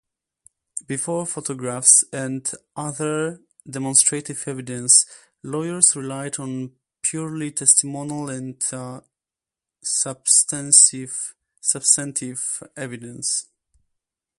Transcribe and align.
Before 0.87 1.27
photographs 1.27 2.03
and 2.11 2.51
other 2.75 3.39
demonstrative 3.69 4.45
evidence, 4.47 5.05
lawyers 5.43 5.95
relied 5.95 6.39
on 6.39 6.71
purely 7.03 7.51
testimonial 7.51 8.31
or 8.73 9.03
substantive 9.83 10.73
evidence. 12.75 13.45